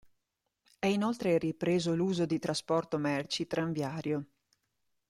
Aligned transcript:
È 0.79 0.87
inoltre 0.87 1.37
ripreso 1.37 1.93
l'uso 1.93 2.25
di 2.25 2.39
trasporto 2.39 2.97
merci 2.97 3.45
tranviario. 3.45 4.25